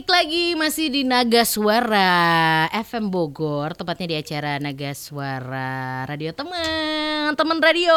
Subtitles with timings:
[0.00, 7.36] Balik lagi masih di Naga Suara FM Bogor, tepatnya di acara Naga Suara Radio Teman,
[7.36, 7.92] teman radio.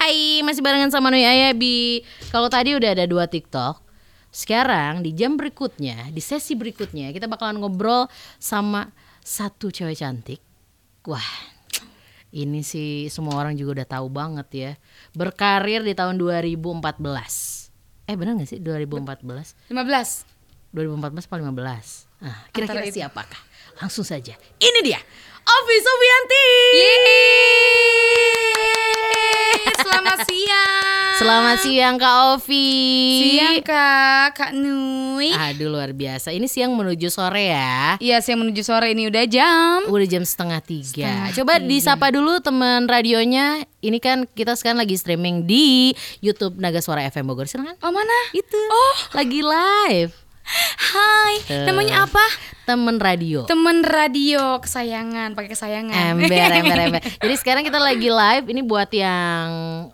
[0.00, 2.08] Hai, masih barengan sama Nui Ayabi.
[2.32, 3.84] Kalau tadi udah ada dua TikTok,
[4.32, 8.08] sekarang di jam berikutnya, di sesi berikutnya kita bakalan ngobrol
[8.40, 8.88] sama
[9.20, 10.40] satu cewek cantik.
[11.04, 11.52] Wah,
[12.32, 14.72] ini sih semua orang juga udah tahu banget ya.
[15.12, 17.68] Berkarir di tahun 2014.
[18.08, 19.68] Eh benar gak sih 2014?
[19.68, 20.31] 15
[20.72, 21.52] 2014 atau 15?
[22.24, 23.42] Nah, kira-kira siapakah?
[23.76, 24.32] Langsung saja.
[24.56, 25.00] Ini dia.
[25.44, 26.48] Ovi Sofianti.
[29.82, 32.72] Selamat siang Selamat siang Kak Ovi.
[33.20, 36.32] Siang kak Kak Nui Aduh luar biasa.
[36.32, 38.00] Ini siang menuju sore ya.
[38.00, 41.04] Iya saya menuju sore ini udah jam Udah jam setengah tiga.
[41.04, 43.66] Setengah Coba disapa dulu teman radionya.
[43.82, 45.92] Ini kan kita sekarang lagi streaming di
[46.24, 47.44] YouTube Naga Suara FM Bogor.
[47.50, 47.76] Silakan.
[47.82, 48.18] Oh mana?
[48.32, 48.56] Itu.
[48.56, 48.96] Oh.
[49.12, 50.21] Lagi live.
[50.76, 51.66] Hai Tuh.
[51.68, 52.24] Namanya apa?
[52.62, 53.42] Temen radio.
[53.50, 56.30] Temen radio kesayangan Pakai kesayangan Ember,
[56.62, 57.02] ember, ember.
[57.02, 58.46] Jadi sekarang kita lagi live.
[58.46, 59.48] Ini buat yang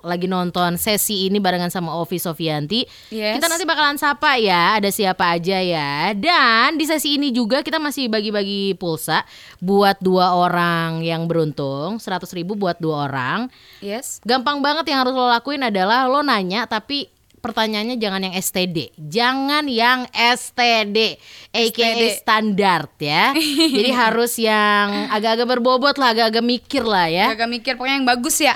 [0.05, 2.85] lagi nonton sesi ini barengan sama Ovi Sofianti.
[3.09, 3.41] Yes.
[3.41, 6.13] Kita nanti bakalan sapa ya, ada siapa aja ya.
[6.13, 9.25] Dan di sesi ini juga kita masih bagi-bagi pulsa
[9.65, 13.49] buat dua orang yang beruntung, 100 ribu buat dua orang.
[13.81, 18.79] Yes Gampang banget yang harus lo lakuin adalah lo nanya tapi pertanyaannya jangan yang STD,
[18.99, 21.17] jangan yang STD,
[21.55, 22.03] aka STD.
[22.19, 23.33] standar ya.
[23.79, 27.33] Jadi harus yang agak-agak berbobot lah, agak-agak mikir lah ya.
[27.33, 28.53] Agak mikir pokoknya yang bagus ya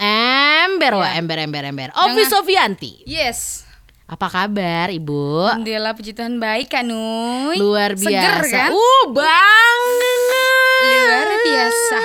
[0.67, 1.19] Ember wah, Ya.
[1.19, 1.89] ember, ember, ember.
[1.97, 3.73] Ovi Sofianti, Yes
[4.13, 5.49] apa kabar ibu?
[5.49, 8.13] Alhamdulillah puji Tuhan baik Kak Nui Luar biasa.
[8.13, 8.69] Seger kan?
[8.77, 10.21] Uh, banget.
[10.85, 11.99] Luar biasa.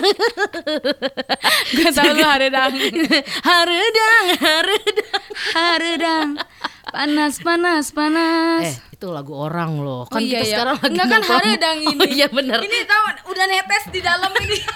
[1.76, 2.72] Gue tau lu Haredang,
[3.46, 4.24] haredang.
[4.42, 5.22] Haredang
[7.00, 10.04] Panas panas panas Eh, itu lagu orang loh.
[10.04, 10.52] Oh Kan iya kita ya.
[10.52, 11.38] sekarang lagi Enggak kan mau promo.
[11.40, 11.96] haredang ini.
[11.96, 12.58] Oh iya bener.
[12.60, 14.58] Ini tahu udah netes di dalam ini.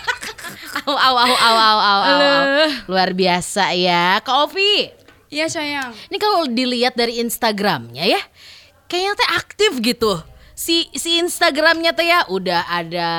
[0.85, 2.01] Au au au au au au.
[2.01, 2.69] au.
[2.89, 4.21] Luar biasa ya.
[4.21, 4.89] Kak Ovi.
[5.29, 5.93] Iya sayang.
[6.09, 8.21] Ini kalau dilihat dari Instagramnya ya,
[8.87, 10.17] kayaknya teh aktif gitu.
[10.53, 13.11] Si si Instagramnya teh ya udah ada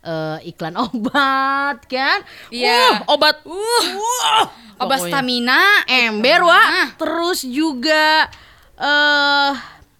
[0.00, 2.22] eh, iklan obat kan?
[2.48, 3.02] Iya.
[3.04, 3.42] Uh, obat.
[3.42, 4.46] Uh,
[4.78, 5.10] Obat pokoknya.
[5.10, 5.60] stamina.
[5.84, 6.46] Ember Ah.
[6.46, 6.66] wah.
[6.94, 8.30] Terus juga
[8.78, 9.52] eh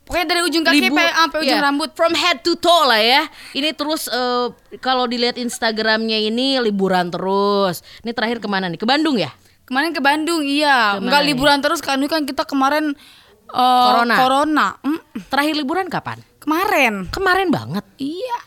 [0.08, 1.92] Pokoknya dari ujung kaki sampai ujung ya, rambut.
[1.92, 3.28] from head to toe lah ya.
[3.52, 4.48] Ini terus eh,
[4.80, 7.84] kalau dilihat Instagramnya ini liburan terus.
[8.00, 8.80] Ini terakhir ke mana nih?
[8.80, 9.28] Ke Bandung ya?
[9.68, 10.96] Kemarin ke Bandung, iya.
[10.96, 11.28] Ke mana Enggak nih?
[11.28, 12.96] liburan terus kan kan kita kemarin
[13.52, 14.14] eh, Corona.
[14.16, 14.66] Corona.
[14.80, 16.24] Mm, Terakhir liburan kapan?
[16.40, 17.04] kemarin.
[17.12, 17.84] Kemarin banget.
[18.00, 18.38] Iya.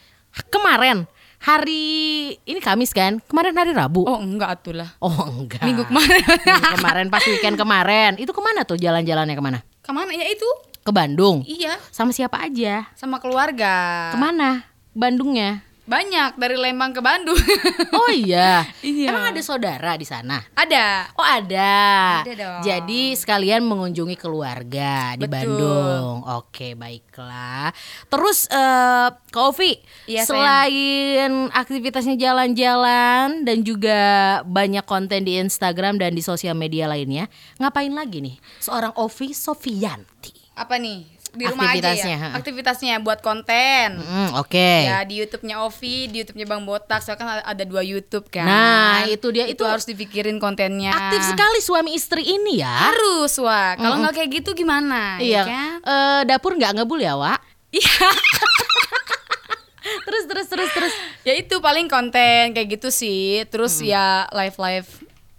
[0.50, 1.06] Kemarin
[1.42, 1.84] hari
[2.46, 3.18] ini Kamis kan?
[3.26, 4.06] Kemarin hari Rabu.
[4.06, 4.90] Oh, enggak atuh lah.
[5.02, 5.66] Oh, enggak.
[5.66, 6.22] Minggu kemarin.
[6.48, 8.12] Minggu kemarin pas weekend kemarin.
[8.22, 9.60] Itu ke mana tuh jalan-jalannya ke mana?
[9.82, 10.14] Ke mana?
[10.14, 10.46] Ya itu.
[10.82, 11.46] Ke Bandung.
[11.46, 12.90] Iya, Sama siapa aja?
[12.94, 14.10] sama keluarga.
[14.14, 14.66] Ke mana?
[14.94, 15.66] Bandungnya.
[15.92, 17.36] Banyak dari Lembang ke Bandung.
[17.92, 18.64] Oh iya.
[18.80, 19.12] Iya.
[19.12, 20.40] Emang ada saudara di sana?
[20.56, 21.12] Ada.
[21.20, 22.24] Oh ada.
[22.24, 22.62] Ada dong.
[22.64, 25.36] Jadi sekalian mengunjungi keluarga di Betul.
[25.36, 26.16] Bandung.
[26.40, 27.76] Oke baiklah.
[28.08, 29.76] Terus eh Kak Ovi,
[30.08, 30.28] Iya, sayang.
[30.28, 34.00] selain aktivitasnya jalan-jalan dan juga
[34.48, 37.28] banyak konten di Instagram dan di sosial media lainnya,
[37.60, 40.32] ngapain lagi nih seorang Ovi Sofianti?
[40.56, 41.21] Apa nih?
[41.32, 42.36] Di rumah aja ya.
[42.36, 44.04] Aktivitasnya buat konten.
[44.04, 44.84] Hmm, Oke.
[44.84, 47.00] Ya di YouTube-nya Ovi, di YouTube-nya Bang Botak.
[47.00, 48.44] Soalnya kan ada dua YouTube kan.
[48.44, 49.48] Nah, itu dia.
[49.48, 50.92] Itu, Itu harus dipikirin kontennya.
[50.92, 52.92] Aktif sekali suami istri ini ya.
[52.92, 53.80] Harus, Wak.
[53.80, 55.24] Kalau nggak kayak gitu gimana?
[55.24, 55.42] Iya.
[55.42, 55.72] Ya kan?
[55.88, 57.40] Eh, dapur nggak ngebul ya, Wak?
[57.72, 58.08] Iya.
[60.06, 60.94] terus terus terus terus.
[61.24, 63.48] ya itu paling konten kayak gitu sih.
[63.48, 64.90] Terus ya live-live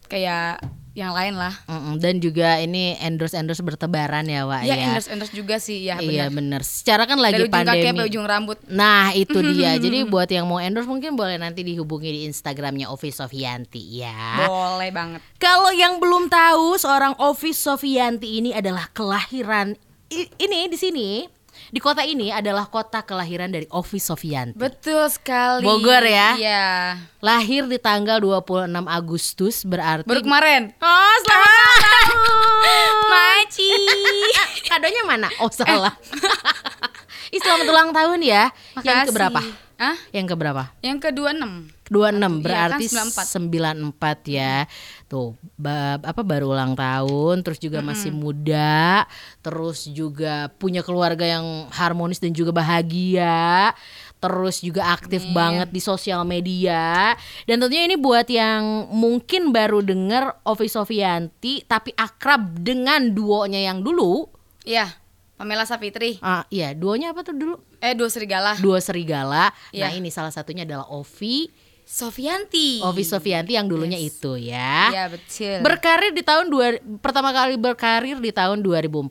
[0.08, 1.56] kayak yang lain lah.
[1.64, 4.84] Mm-mm, dan juga ini endorse endorse bertebaran ya, Wak Ya, ya.
[4.86, 6.60] endorse endorse juga sih ya Iya benar.
[6.60, 8.00] Secara kan lagi Dari ujung pandemi.
[8.04, 8.60] ujung rambut.
[8.66, 9.72] Nah itu dia.
[9.74, 14.44] Jadi buat yang mau endorse mungkin boleh nanti dihubungi di Instagramnya Ovi Sofianti ya.
[14.44, 15.20] Boleh banget.
[15.36, 19.72] Kalau yang belum tahu seorang Ovi Sofianti ini adalah kelahiran
[20.12, 21.08] ini di sini
[21.72, 24.60] di kota ini adalah kota kelahiran dari Ovi Sofianti.
[24.60, 25.64] Betul sekali.
[25.64, 26.36] Bogor ya.
[26.36, 26.64] Iya.
[27.24, 30.76] Lahir di tanggal 26 Agustus berarti Baru kemarin.
[30.84, 32.06] Oh, selamat ah.
[33.16, 33.72] Maci.
[33.72, 35.32] Eh, eh, kadonya mana?
[35.40, 35.52] Oh, eh.
[35.56, 35.96] salah.
[35.96, 37.32] Eh.
[37.32, 38.52] Ih, selamat ulang tahun ya.
[38.76, 38.92] Makasih.
[38.92, 39.40] Yang keberapa?
[39.80, 39.96] Hah?
[40.12, 40.62] Yang keberapa?
[40.84, 41.81] Yang ke-26.
[41.92, 43.92] 26 berarti iya kan 94.
[43.92, 44.56] 94 ya.
[45.06, 45.36] Tuh
[46.00, 47.88] apa baru ulang tahun terus juga -hmm.
[47.92, 49.04] masih muda,
[49.44, 53.76] terus juga punya keluarga yang harmonis dan juga bahagia.
[54.22, 55.34] Terus juga aktif Amin.
[55.34, 57.10] banget di sosial media
[57.42, 63.82] Dan tentunya ini buat yang mungkin baru denger Ovi Sofianti Tapi akrab dengan duonya yang
[63.82, 64.30] dulu
[64.62, 64.94] Iya,
[65.42, 66.22] Pamela Safitri.
[66.22, 67.58] Ah, iya, duonya apa tuh dulu?
[67.82, 68.54] Eh, duo serigala.
[68.62, 69.50] duo serigala.
[69.74, 69.90] Ya.
[69.90, 71.50] Nah, ini salah satunya adalah Ovi
[71.82, 72.80] Sofianti.
[72.80, 74.88] Ovi Sofianti yang dulunya itu ya.
[74.88, 75.60] Iya, betul.
[75.60, 79.04] Berkarir di tahun dua pertama kali berkarir di tahun 2014,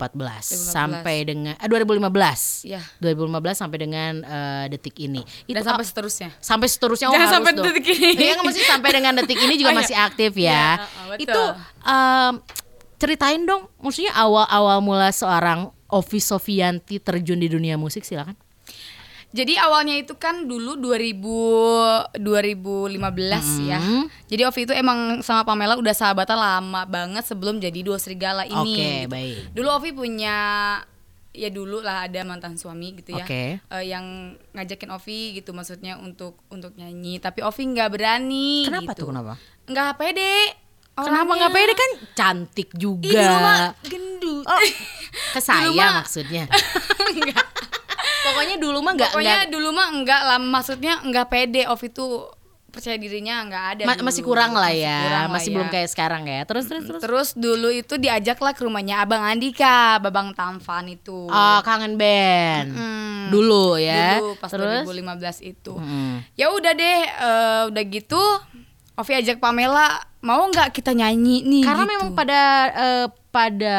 [0.49, 2.65] sampai dengan eh, 2015.
[2.65, 2.81] Iya.
[2.97, 5.21] 2015 sampai dengan eh, detik ini.
[5.45, 6.29] Itu Dan sampai seterusnya.
[6.41, 7.65] sampai seterusnya oh, Jangan harus sampai dong.
[7.69, 8.09] detik ini.
[8.17, 9.81] Iya mesti sampai dengan detik ini juga Oh, iya.
[9.85, 10.51] masih aktif ya.
[10.51, 11.23] Iya, uh, uh, betul.
[11.23, 11.41] Itu
[11.85, 12.33] em,
[12.97, 18.35] ceritain dong, maksudnya awal-awal mula seorang Ovi Sofianti terjun di dunia musik silakan.
[19.31, 22.99] Jadi awalnya itu kan dulu 2000 2015
[23.63, 23.79] ya.
[23.79, 24.11] Hmm.
[24.27, 28.75] Jadi Ovi itu emang sama Pamela udah sahabatan lama banget sebelum jadi dua serigala ini.
[28.75, 29.07] Oke, gitu.
[29.07, 29.37] baik.
[29.51, 30.35] Dulu Ovi punya
[31.31, 33.23] ya dulu lah ada mantan suami gitu ya.
[33.23, 33.63] Oke.
[33.63, 34.03] Eh, yang
[34.51, 38.99] ngajakin Ovi gitu maksudnya untuk untuk nyanyi, tapi Ovi nggak berani Kenapa gitu.
[38.99, 39.33] tuh kenapa?
[39.63, 40.35] Nggak pede.
[40.91, 41.35] Kenapa orangnya.
[41.39, 43.23] nggak pede kan cantik Ih, juga.
[43.39, 44.43] mah gendut.
[44.43, 44.59] Oh,
[45.33, 46.43] ke saya Dulu mah- maksudnya.
[48.31, 51.67] Pokoknya dulu mah nggak Pokoknya nggak dulu mah enggak lah, maksudnya enggak pede.
[51.67, 52.31] Ovi tuh
[52.67, 53.83] percaya dirinya enggak ada.
[53.83, 54.07] ma- dulu.
[54.07, 55.55] masih kurang lah Masih ya, kurang lah masih ya.
[55.55, 56.39] belum kayak sekarang ya.
[56.43, 57.01] Terus terus terus.
[57.01, 61.27] Terus dulu itu diajaklah ke rumahnya Abang Andika, Babang Tamfan itu.
[61.27, 62.71] Oh, kangen band.
[62.71, 63.27] Hmm.
[63.27, 64.17] Dulu ya.
[64.17, 65.73] Dulu pas terus 2015 itu.
[65.73, 66.23] Mm.
[66.33, 68.23] Ya udah deh, eh, udah gitu
[68.93, 69.87] Ovi ajak Pamela,
[70.19, 71.91] mau nggak kita nyanyi nih Karena gitu.
[71.91, 72.39] memang pada
[72.69, 73.77] eh, pada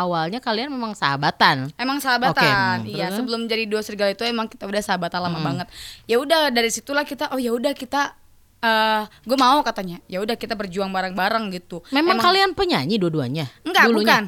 [0.00, 1.68] awalnya kalian memang sahabatan.
[1.76, 3.12] Emang sahabatan, Oke, hmm, iya.
[3.12, 5.66] Sebelum jadi dua serigala itu emang kita udah sahabatan lama banget.
[6.08, 8.16] Ya udah dari situlah kita, oh ya udah kita,
[8.64, 10.00] eh gue mau katanya.
[10.08, 11.84] Ya udah kita berjuang bareng-bareng gitu.
[11.92, 13.52] Memang, Emang- kalian penyanyi dua-duanya?
[13.60, 14.00] Enggak, Dulunya?
[14.08, 14.24] bukan.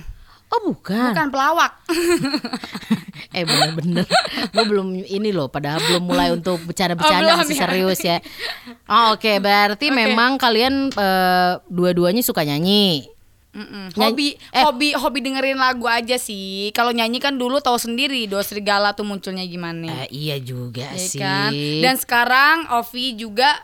[0.50, 1.10] Oh, bukan.
[1.16, 1.72] bukan pelawak.
[3.30, 4.02] eh bener-bener
[4.50, 7.60] gue belum ini loh padahal belum mulai untuk Oh, bercanda-bercanda masih ya?
[7.62, 8.18] serius ya
[8.90, 9.94] oh, oke berarti Oke.
[9.94, 13.06] memang kalian eh, dua-duanya suka nyanyi
[13.50, 13.90] Mm-mm.
[13.98, 14.62] Hobi, eh.
[14.62, 16.70] hobi, hobi dengerin lagu aja sih.
[16.70, 20.06] Kalau nyanyi kan dulu tahu sendiri, dua serigala tuh munculnya gimana.
[20.06, 21.50] Eh, iya juga ya sih kan?
[21.82, 23.58] Dan sekarang Ovi juga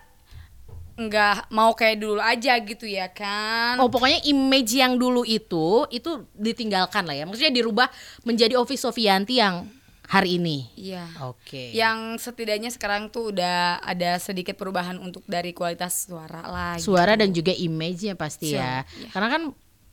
[0.96, 3.76] nggak mau kayak dulu aja gitu ya kan?
[3.78, 7.92] Oh pokoknya image yang dulu itu itu ditinggalkan lah ya maksudnya dirubah
[8.24, 9.68] menjadi Ovi Sofianti yang
[10.08, 11.04] hari ini Iya.
[11.20, 16.72] oke Yang setidaknya sekarang tuh udah ada sedikit perubahan untuk dari kualitas suara lah.
[16.80, 16.94] gitu.
[16.94, 18.80] suara dan juga image-nya pasti ya.
[18.80, 19.08] Suara, iya.
[19.12, 19.42] Karena kan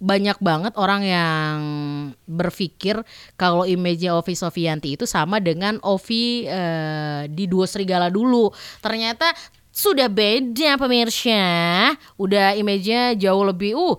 [0.04, 1.58] banyak banget orang yang
[2.28, 3.00] berpikir
[3.40, 8.52] kalau image-nya Ovi Sofianti itu sama dengan Ovi eh, di Duo Serigala dulu.
[8.84, 9.32] Ternyata
[9.72, 11.42] sudah beda pemirsa.
[12.20, 13.96] Udah image-nya jauh lebih uh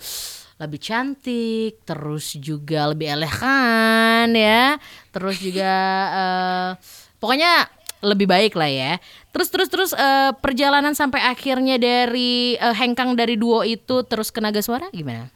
[0.55, 4.79] lebih cantik, terus juga lebih elegan ya.
[5.11, 5.73] Terus juga
[6.21, 6.71] eh,
[7.17, 7.67] pokoknya
[8.05, 8.93] lebih baik lah ya.
[9.33, 14.39] Terus terus terus eh, perjalanan sampai akhirnya dari eh, hengkang dari duo itu terus ke
[14.45, 15.33] naga suara gimana?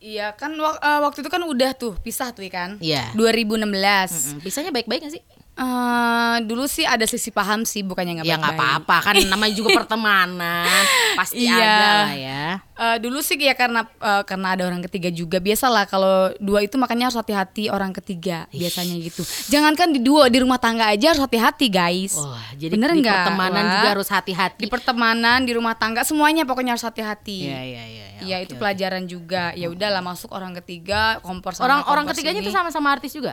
[0.00, 2.80] Iya kan wak- eh, waktu itu kan udah tuh pisah tuh kan.
[2.80, 3.12] Iya.
[3.12, 4.32] 2016.
[4.32, 5.22] Mm, Pisahnya baik-baik gak sih?
[5.52, 9.76] Eh, dulu sih ada sisi paham sih bukannya nggak ya nggak apa-apa kan namanya juga
[9.76, 10.64] pertemanan
[11.12, 11.52] pasti Iya.
[11.52, 11.68] ada
[12.00, 12.44] lah ya.
[12.72, 16.74] Eh, dulu sih ya karena eh, karena ada orang ketiga juga biasalah kalau dua itu
[16.74, 19.20] makanya harus hati-hati orang ketiga biasanya gitu.
[19.48, 22.16] Jangankan di dua di rumah tangga aja harus hati-hati guys.
[22.16, 23.72] Wah jadi Bener di nggak, pertemanan Wak?
[23.74, 24.60] juga harus hati-hati.
[24.60, 27.44] Di pertemanan, di rumah tangga semuanya pokoknya harus hati-hati.
[27.44, 28.04] Iya iya iya.
[28.20, 28.60] Iya oke, itu oke.
[28.60, 29.52] pelajaran juga.
[29.52, 32.46] Ya udahlah masuk orang ketiga kompor sama Orang orang kompor ketiganya sini.
[32.46, 33.32] itu sama-sama artis juga.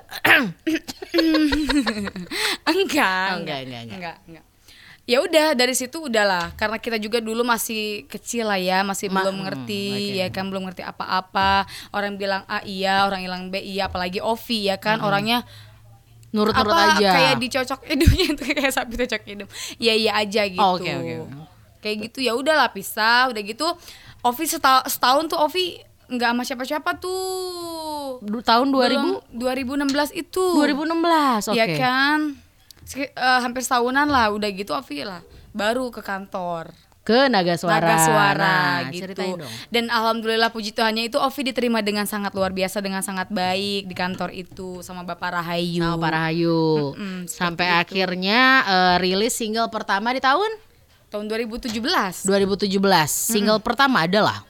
[2.71, 4.17] enggak, Oh, enggak, enggak, enggak.
[4.25, 4.45] enggak.
[5.07, 9.23] Ya udah dari situ udahlah karena kita juga dulu masih kecil lah ya, masih Ma-
[9.23, 10.19] belum hmm, ngerti oke.
[10.19, 11.63] ya kan belum ngerti apa-apa.
[11.89, 15.47] Orang bilang A iya, orang bilang B iya, apalagi Ovi ya kan orangnya
[16.35, 17.07] Nurut-nurut aja.
[17.15, 19.49] kayak dicocok hidungnya tuh kayak sapi cocok hidung.
[19.79, 20.59] Iya iya aja gitu.
[20.59, 21.15] Oh, oke, oke.
[21.79, 23.63] Kayak gitu ya udahlah pisah, udah gitu
[24.19, 28.19] Ovi seta- setahun tuh Ovi nggak sama siapa-siapa tuh.
[28.19, 30.43] Du- tahun 2000 Belum- 2016 itu.
[30.53, 31.55] 2016 oke.
[31.55, 32.19] Iya kan?
[32.81, 35.19] Seki- eh, hampir setahunan lah udah gitu Ovi lah
[35.51, 36.71] baru ke kantor
[37.01, 37.79] Ke Naga Suara.
[37.79, 39.15] Naga Suara Nah, gitu.
[39.15, 39.39] Dong.
[39.69, 43.95] Dan alhamdulillah puji Tuhannya itu Ovi diterima dengan sangat luar biasa dengan sangat baik di
[43.95, 45.79] kantor itu sama Bapak Rahayu.
[45.81, 46.63] Sama Pak Rahayu.
[46.91, 47.75] Mm-mm, seperti Sampai itu.
[47.77, 50.51] akhirnya eh, rilis single pertama di tahun
[51.07, 51.79] Tahun 2017.
[52.23, 52.67] 2017.
[53.07, 54.43] Single pertama adalah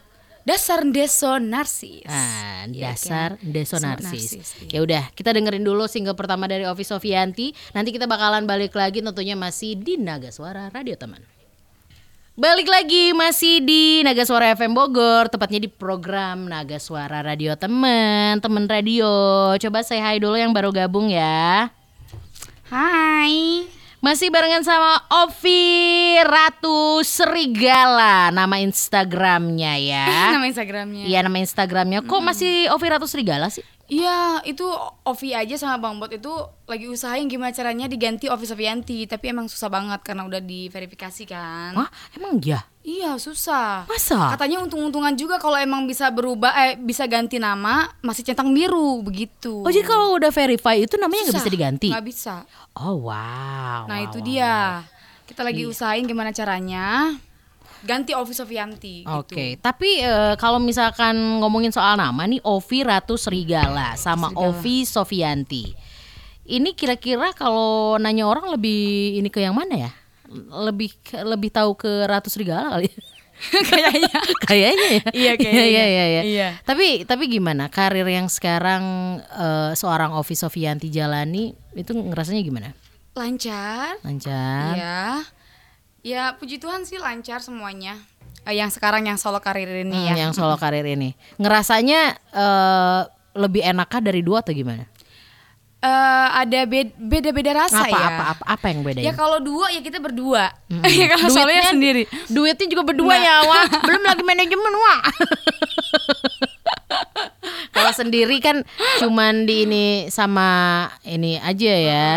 [0.47, 2.07] Dasar Deso Narsis.
[2.07, 3.51] Ah, Iya dasar kan?
[3.51, 4.31] Deso Narsis.
[4.31, 4.79] Narsis, iya.
[4.79, 7.51] Ya udah, kita dengerin dulu single pertama dari Ovi Sofianti.
[7.75, 11.19] Nanti kita bakalan balik lagi tentunya masih di Naga Suara Radio Teman.
[12.37, 18.39] Balik lagi masih di Naga Suara FM Bogor, tepatnya di program Naga Suara Radio Teman,
[18.39, 19.51] temen radio.
[19.59, 21.67] Coba say hi dulu yang baru gabung ya.
[22.71, 23.67] Hai.
[23.97, 30.05] Masih barengan sama Ovi Ratu Serigala, nama Instagramnya ya.
[30.37, 31.03] Nama Instagramnya.
[31.09, 31.99] Iya nama Instagramnya.
[32.05, 33.65] Kok masih Ovi Ratu Serigala sih?
[33.87, 34.67] Iya, itu
[35.07, 36.27] Ovi aja sama Bang Bot itu
[36.67, 41.71] lagi usahain gimana caranya diganti Ovi Sofianti, tapi emang susah banget karena udah diverifikasi kan.
[41.71, 42.67] Wah, emang ya?
[42.83, 43.87] Iya, susah.
[43.87, 44.35] Masa?
[44.35, 49.63] Katanya untung-untungan juga kalau emang bisa berubah eh bisa ganti nama masih centang biru begitu.
[49.63, 51.89] Oh, jadi kalau udah verify itu namanya nggak bisa diganti?
[51.91, 52.43] Nggak bisa.
[52.75, 53.87] Oh, wow.
[53.87, 54.55] Nah, wow, itu wow, dia.
[54.83, 54.95] wow.
[55.27, 57.11] Kita lagi usahain gimana caranya
[57.85, 59.61] ganti Ovi Sofianti Oke, gitu.
[59.61, 64.47] tapi eh, kalau misalkan ngomongin soal nama nih Ovi Ratu Serigala sama Serigala.
[64.53, 65.65] Ovi Sofianti.
[66.47, 69.91] Ini kira-kira kalau nanya orang lebih ini ke yang mana ya?
[70.47, 70.95] Lebih
[71.27, 72.87] lebih tahu ke Ratu Serigala kali.
[72.87, 72.95] ya?
[73.69, 74.19] Kayaknya.
[74.49, 75.03] kayaknya ya.
[75.13, 75.65] Iya, kayaknya.
[75.67, 76.21] Iya, iya, iya.
[76.23, 76.49] Iya.
[76.65, 78.83] Tapi tapi gimana karir yang sekarang
[79.21, 82.69] eh, seorang Ovi Sofianti jalani itu ngerasanya gimana?
[83.17, 83.97] Lancar.
[84.05, 84.73] Lancar.
[84.77, 85.01] Iya.
[86.07, 87.99] Ya, puji Tuhan sih lancar semuanya.
[88.47, 90.23] Eh, yang sekarang yang solo karir ini Hmm, ya.
[90.23, 91.11] yang solo karir ini.
[91.35, 92.99] Ngerasanya eh,
[93.35, 94.87] lebih enakkah dari dua atau gimana?
[95.77, 98.07] Eh, ada bed- beda-beda rasa apa, ya.
[98.07, 99.03] apa apa apa yang bedain?
[99.03, 100.47] Ya kalau dua ya kita berdua.
[100.87, 102.07] ya kalau solonya sendiri.
[102.31, 103.67] Duitnya juga berdua ya, wah.
[103.87, 104.99] Belum lagi manajemen, wah.
[107.67, 108.65] Kalau sendiri kan
[108.97, 110.47] cuman di ini sama
[111.03, 112.09] ini aja ya.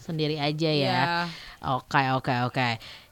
[0.00, 0.78] Sendiri aja ya.
[0.96, 1.02] Iya.
[1.76, 2.68] Oke, oke, oke.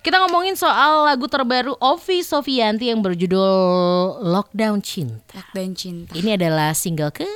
[0.06, 3.50] Kita ngomongin soal lagu terbaru Ovi Sofianti yang berjudul
[4.22, 5.42] Lockdown Cinta.
[5.50, 6.14] Dan cinta.
[6.14, 7.26] Ini adalah single ke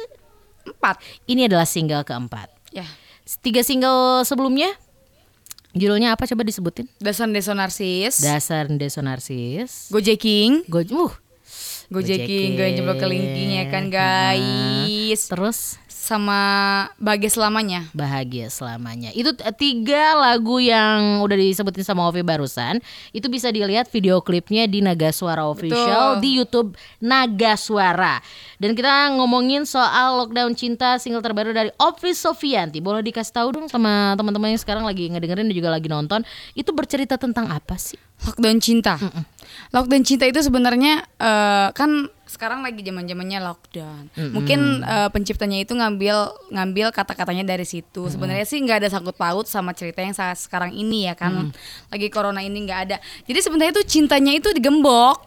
[0.63, 1.03] Empat.
[1.27, 2.47] ini adalah single keempat.
[2.71, 2.87] Ya.
[3.43, 4.71] Tiga single sebelumnya
[5.75, 6.87] judulnya apa coba disebutin?
[7.03, 8.23] Dasar Deso Narsis.
[8.23, 9.91] Dasar Deso Narsis.
[9.91, 10.63] Gojeking.
[10.71, 11.11] Go, uh,
[11.91, 15.27] Gojeking, gue jebak kelingking ya kan guys.
[15.27, 16.41] terus Sama
[16.97, 17.85] bahagia selamanya.
[17.93, 19.13] bahagia selamanya.
[19.13, 22.81] Itu t- tiga lagu yang udah disebutin sama Ovi barusan.
[23.13, 26.23] Itu bisa dilihat video klipnya di Naga Suara Official Betul.
[26.25, 26.71] di YouTube
[27.05, 28.17] Naga Suara.
[28.57, 32.81] Dan kita ngomongin soal Lockdown Cinta single terbaru dari Ovi Sofianti.
[32.81, 36.25] Boleh dikasih tahu dong sama teman-teman yang sekarang lagi ngedengerin dan juga lagi nonton.
[36.57, 38.01] Itu bercerita tentang apa sih?
[38.25, 38.97] Lockdown cinta.
[39.71, 44.05] Lockdown cinta itu sebenarnya eh, kan sekarang lagi zaman-zamannya lockdown.
[44.33, 46.17] Mungkin eh, penciptanya itu ngambil
[46.51, 48.09] ngambil kata-katanya dari situ.
[48.09, 51.51] Sebenarnya sih nggak ada sangkut paut sama cerita yang saat sekarang ini ya kan.
[51.91, 52.97] Lagi corona ini nggak ada.
[53.27, 55.27] Jadi sebenarnya itu cintanya itu digembok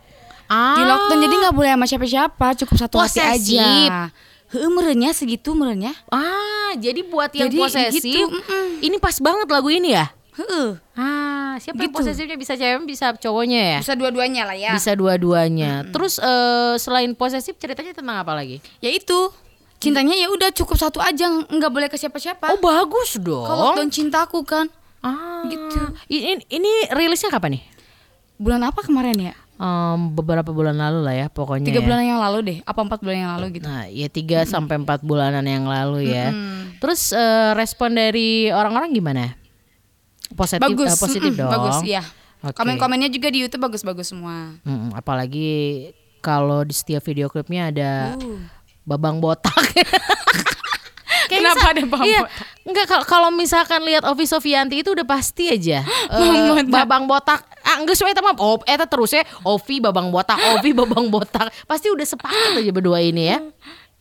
[0.52, 1.20] Ah, di lockdown.
[1.24, 3.58] Jadi nggak boleh sama siapa-siapa, cukup satu hati Posesif.
[3.58, 4.12] aja.
[4.54, 5.96] Heeh, merenya segitu merenya.
[6.14, 8.86] Ah, jadi buat yang Jadi posesif, gitu, mm-mm.
[8.86, 10.14] ini pas banget lagu ini ya?
[10.38, 10.78] Heeh.
[10.94, 11.98] Ah, siapa yang Gitu.
[12.00, 13.80] posesifnya bisa cewek bisa cowoknya ya?
[13.82, 14.72] Bisa dua-duanya lah ya.
[14.74, 15.86] Bisa dua-duanya.
[15.90, 18.62] Terus eh, selain posesif ceritanya tentang apa lagi?
[18.80, 19.30] Ya itu.
[19.84, 22.56] Cintanya ya udah cukup satu aja, nggak boleh ke siapa-siapa.
[22.56, 23.44] Oh, bagus dong.
[23.44, 24.72] Kalau lockdown cintaku kan
[25.04, 25.76] ah, gitu.
[26.08, 27.64] Ini, ini rilisnya kapan nih?
[28.38, 29.34] bulan apa kemarin ya?
[29.56, 31.70] Em, beberapa bulan lalu lah ya pokoknya.
[31.70, 31.86] Tiga ya.
[31.86, 33.68] bulan yang lalu deh, apa empat bulan yang lalu gitu.
[33.70, 36.34] Nah, ya tiga sampai empat bulanan yang lalu ya.
[36.34, 36.82] Mm-mm.
[36.82, 39.43] Terus eh, respon dari orang-orang gimana?
[40.34, 41.52] Positif, bagus, eh, positif mm-mm, dong.
[41.52, 42.02] bagus iya.
[42.44, 42.60] Oke.
[42.60, 44.52] Komen-komennya juga di YouTube bagus-bagus semua.
[44.68, 45.52] Mm, apalagi
[46.20, 48.40] kalau di setiap video klipnya ada Uh.
[48.84, 49.56] babang botak.
[51.32, 52.46] Kenapa ada babang iya, botak?
[52.64, 55.84] Enggak kalau misalkan lihat Ovi Sofianti itu udah pasti aja
[56.20, 57.48] eh, Babang botak.
[57.64, 61.48] Ah, enggak sesuai sama oh, eta terus ya Ovi babang botak, Ovi babang botak.
[61.64, 63.40] Pasti udah sepakat aja berdua ini ya.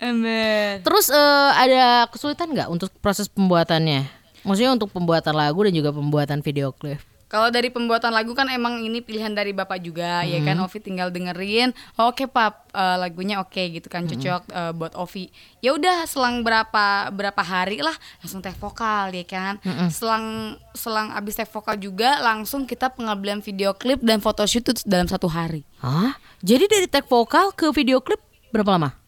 [0.02, 0.82] Ember.
[0.82, 4.21] Terus eh, ada kesulitan nggak untuk proses pembuatannya?
[4.42, 6.98] Maksudnya untuk pembuatan lagu dan juga pembuatan video klip.
[7.32, 10.52] Kalau dari pembuatan lagu kan emang ini pilihan dari bapak juga ya kan?
[10.60, 15.32] Ovi tinggal dengerin oh, oke pap eh, lagunya oke gitu kan cocok eh, buat Ovi.
[15.64, 19.56] Ya udah selang berapa berapa hari lah langsung tag vokal ya kan?
[19.88, 25.08] Selang selang abis tag vokal juga langsung kita pengambilan video klip dan photoshoot itu dalam
[25.08, 25.64] satu hari.
[25.80, 26.12] Hah?
[26.44, 28.20] Jadi dari tag vokal ke video klip
[28.52, 29.00] berapa lama?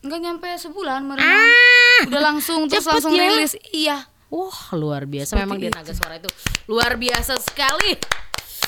[0.00, 1.28] nggak nyampe sebulan mereka
[2.08, 3.20] udah langsung terus cepet langsung ya.
[3.20, 3.52] rilis.
[3.68, 3.96] Iya
[4.30, 5.78] Wah luar biasa Seperti memang dia itu.
[5.78, 6.30] naga suara itu
[6.70, 7.98] luar biasa sekali.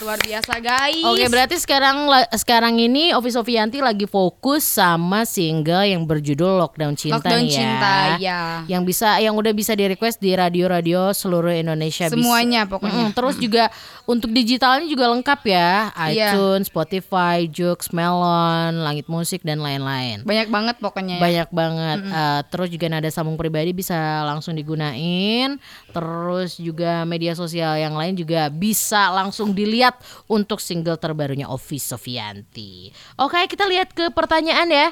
[0.02, 6.02] Luar biasa guys Oke berarti sekarang sekarang ini Ovi Sofianti lagi fokus sama single yang
[6.02, 7.54] berjudul Lockdown Cinta Lockdown ya.
[7.54, 8.40] Cinta, ya.
[8.66, 12.18] Yang bisa yang udah bisa di request di radio-radio seluruh Indonesia bisa.
[12.18, 13.08] Semuanya pokoknya.
[13.08, 13.70] Mm-mm, terus juga
[14.02, 16.34] untuk digitalnya juga lengkap ya, Iya.
[16.34, 20.26] iTunes, Spotify, Joox, Melon, Langit Musik dan lain-lain.
[20.26, 21.22] banyak banget pokoknya ya.
[21.22, 21.98] Banyak banget.
[22.02, 25.60] Eh, terus juga nada sambung pribadi bisa langsung digunain.
[25.94, 29.91] Terus juga media sosial yang lain juga bisa langsung dilihat
[30.28, 32.92] untuk single terbarunya Ovi Sofianti.
[33.18, 34.88] Oke, kita lihat ke pertanyaan ya.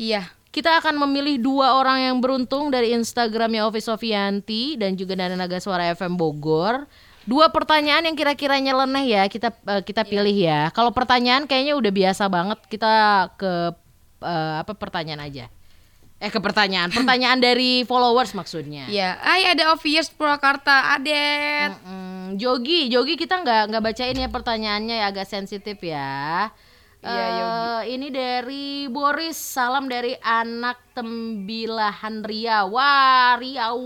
[0.00, 5.38] iya Kita akan memilih dua orang yang beruntung dari Instagramnya Ovi Sofianti dan juga dari
[5.38, 6.90] Naga Suara FM Bogor.
[7.22, 10.74] Dua pertanyaan yang kira-kira nyeleneh ya kita eh, kita pilih ya.
[10.74, 12.92] Kalau pertanyaan kayaknya udah biasa banget kita
[13.38, 13.52] ke
[14.26, 15.46] eh, apa pertanyaan aja.
[16.20, 18.84] Eh ke pertanyaan, pertanyaan dari followers maksudnya.
[18.92, 21.72] Ya, ay ada Obvious Purwakarta, Adet.
[21.80, 26.52] Mm, Jogi, Jogi kita nggak nggak bacain ya pertanyaannya ya agak sensitif ya.
[27.00, 27.24] Iya,
[27.80, 32.76] Eh, ini dari Boris, salam dari anak Tembilahan Riau.
[32.76, 33.80] Wah, Riau.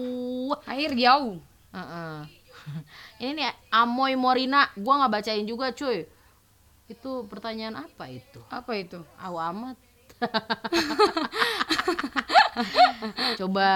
[0.67, 1.39] Air jauh.
[1.71, 2.19] Heeh.
[3.23, 6.11] Ini nih Amoy Morina, gua nggak bacain juga cuy.
[6.91, 8.43] Itu pertanyaan apa itu?
[8.51, 8.99] Apa itu?
[9.23, 9.79] Aw amat.
[13.39, 13.71] Coba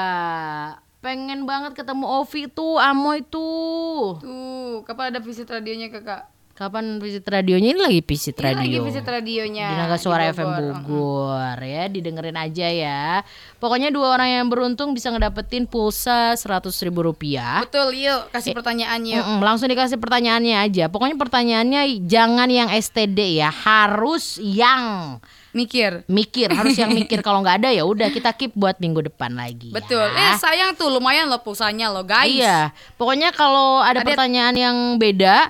[0.99, 4.19] pengen banget ketemu Ovi tuh, Amoy tuh.
[4.19, 6.27] Tuh, kapan ada visit radionya kakak?
[6.59, 7.71] Kapan visit radionya?
[7.71, 8.83] Ini lagi visit Ini lagi radio.
[8.83, 9.67] visit radionya.
[9.71, 10.75] di Naga Suara di FM Bogor.
[10.83, 13.23] Bogor ya, didengerin aja ya.
[13.63, 17.63] Pokoknya dua orang yang beruntung bisa ngedapetin pulsa seratus ribu rupiah.
[17.63, 19.23] Betul, yuk kasih pertanyaan yuk.
[19.23, 20.91] Mm-mm, langsung dikasih pertanyaannya aja.
[20.91, 26.05] Pokoknya pertanyaannya jangan yang STD ya, harus yang Mikir.
[26.07, 27.19] mikir, harus yang mikir.
[27.21, 29.71] Kalau nggak ada ya udah kita keep buat minggu depan lagi.
[29.71, 29.75] ya.
[29.75, 30.07] Betul.
[30.07, 32.29] Eh sayang tuh lumayan loh pulsanya loh guys.
[32.29, 35.49] Iya, pokoknya kalau ada pertanyaan yang beda,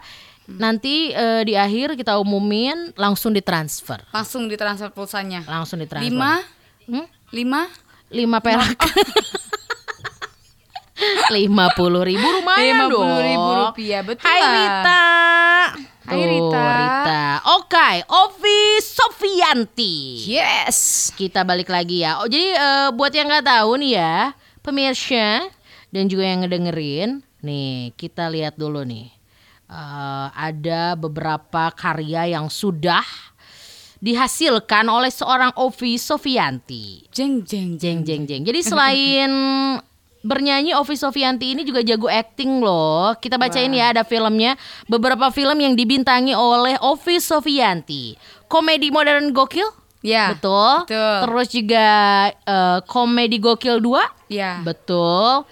[0.49, 5.43] nanti eh, di akhir kita umumin langsung ditransfer, Langsung ditransfer pulsanya.
[5.45, 6.07] langsung ditransfer.
[6.07, 6.41] Lima,
[6.85, 7.05] Hmm?
[7.31, 7.69] lima,
[8.09, 8.73] lima perak.
[11.31, 12.99] Lima puluh ribu lumayan Lima dong.
[13.07, 14.43] puluh ribu rupiah, betul Hai.
[14.43, 15.07] Rita.
[16.09, 16.65] Hai, Tuh, Rita.
[16.73, 17.25] Rita.
[17.61, 20.25] Oke, Ovi Sofianti.
[20.25, 21.11] Yes.
[21.15, 22.19] Kita balik lagi ya.
[22.19, 24.17] Oh, jadi eh, buat yang nggak tahu nih ya,
[24.65, 25.47] pemirsa
[25.93, 29.13] dan juga yang ngedengerin, nih kita lihat dulu nih.
[29.69, 33.05] Eh, ada beberapa karya yang sudah
[34.01, 37.05] dihasilkan oleh seorang Ovi Sofianti.
[37.13, 38.43] Jeng jeng Jeng jeng jeng.
[38.49, 39.31] Jadi selain
[40.29, 43.17] bernyanyi Ovi Sofianti ini juga jago acting loh.
[43.17, 44.61] Kita bacain ya ada filmnya.
[44.85, 48.21] Beberapa film yang dibintangi oleh Ovi Sofianti.
[48.45, 49.65] Komedi modern gokil?
[50.05, 50.37] Ya.
[50.37, 50.85] Betul.
[50.85, 51.17] betul.
[51.25, 51.87] Terus juga
[52.31, 54.29] eh, komedi gokil 2?
[54.29, 54.61] Ya.
[54.61, 55.49] Betul.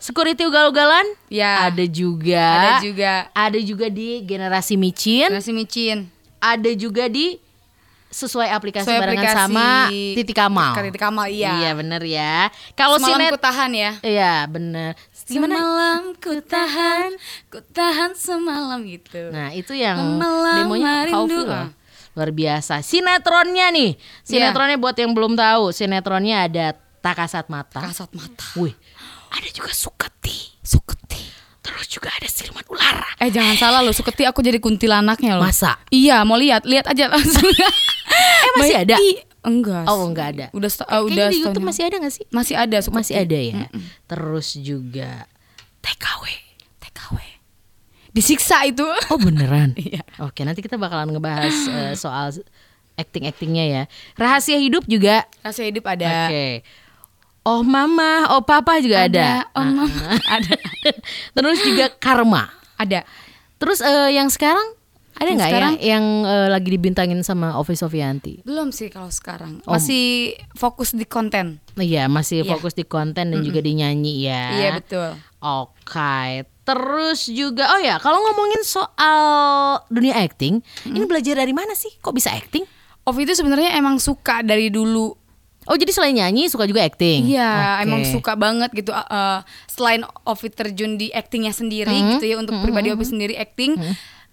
[0.00, 1.04] Security ugal-ugalan?
[1.28, 1.68] Ya.
[1.68, 2.48] Ada juga.
[2.56, 3.12] Ada juga.
[3.36, 5.28] Ada juga di generasi micin.
[5.28, 6.08] Nasi micin.
[6.40, 7.40] Ada juga di
[8.10, 10.72] sesuai aplikasi Sesuai barengan aplikasi sama Titi Kamal.
[10.78, 11.52] Titi Kamal, iya.
[11.58, 12.48] Iya bener ya.
[12.78, 13.90] Kalau Semalam sinet ku tahan ya.
[14.00, 14.90] Iya bener.
[15.26, 15.54] Gimana?
[15.58, 17.10] Semalam ku tahan,
[17.50, 19.34] ku tahan semalam gitu.
[19.34, 21.68] Nah itu yang Lama-lama demonya loh.
[22.16, 22.80] Luar biasa.
[22.80, 23.98] Sinetronnya nih.
[24.24, 25.74] Sinetronnya buat yang belum tahu.
[25.74, 26.66] Sinetronnya ada
[27.04, 27.84] Tak Kasat Mata.
[27.84, 28.46] Kasat mata.
[28.56, 28.72] Wih.
[29.30, 30.56] Ada juga Suketi.
[30.64, 31.22] Suketi.
[31.66, 32.96] Terus juga ada Siluman Ular.
[33.18, 35.42] Eh jangan salah lo, Suketi aku jadi kuntilanaknya loh.
[35.42, 35.74] Masa?
[35.90, 37.42] Iya, mau lihat, lihat aja langsung.
[38.16, 38.96] Eh masih ada?
[39.42, 39.84] Enggak.
[39.86, 40.46] Oh enggak ada.
[40.50, 42.24] Udah sta- Kayaknya uh, udah di YouTube masih ada gak sih?
[42.30, 42.98] masih ada Suketi.
[43.02, 43.62] Masih ada ya.
[44.06, 45.10] Terus juga
[45.80, 46.22] TKW.
[46.80, 47.16] TKW.
[48.10, 48.86] Disiksa itu.
[49.10, 49.74] Oh beneran?
[49.82, 50.06] Iya.
[50.22, 52.30] Oke nanti kita bakalan ngebahas eh, soal
[52.94, 53.82] acting-actingnya ya.
[54.14, 55.26] Rahasia hidup juga.
[55.42, 56.30] Rahasia hidup ada.
[56.30, 56.64] Oke.
[57.46, 59.46] Oh mama, oh papa juga ada.
[59.46, 59.86] Ada, oh, mama.
[60.26, 60.54] ada.
[61.38, 62.50] Terus juga karma.
[62.74, 63.06] Ada.
[63.62, 64.74] Terus eh, yang sekarang
[65.16, 68.42] ada nggak ya yang eh, lagi dibintangin sama Ovi Sofianti?
[68.42, 69.64] Belum sih kalau sekarang.
[69.64, 69.78] Oh.
[69.78, 71.62] Masih fokus di konten.
[71.78, 72.50] Iya masih Iya.
[72.50, 74.42] fokus di konten dan juga dinyanyi ya.
[74.58, 75.14] Iya betul.
[75.40, 79.20] Oke, terus juga oh ya kalau ngomongin soal
[79.86, 81.94] dunia acting, ini belajar dari mana sih?
[82.02, 82.66] Kok bisa acting?
[83.06, 85.14] Ovi itu sebenarnya emang suka dari dulu.
[85.66, 87.26] Oh jadi selain nyanyi suka juga acting?
[87.26, 87.82] Iya, Oke.
[87.84, 88.90] emang suka banget gitu.
[88.90, 92.16] uh, uh, selain Ovi terjun di actingnya sendiri Hmm.
[92.16, 93.74] gitu ya untuk pribadi Ovi sendiri acting.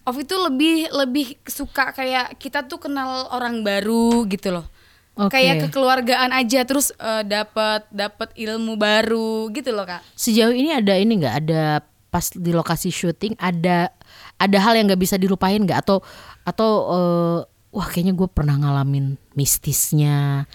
[0.03, 4.65] Ovi tuh lebih lebih suka kayak kita tuh kenal orang baru gitu loh.
[5.13, 5.37] Oke.
[5.37, 10.01] Kayak kekeluargaan aja terus uh, dapat dapat ilmu baru gitu loh kak.
[10.13, 11.63] Sejauh ini ada ini nggak ada
[12.09, 13.89] pas di lokasi syuting ada
[14.37, 15.97] ada hal yang nggak bisa dilupain nggak atau
[16.45, 17.39] atau eh,
[17.73, 20.45] wah kayaknya gue pernah ngalamin mistisnya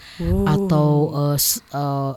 [0.45, 0.89] atau
[1.25, 2.11] eh, s- eh,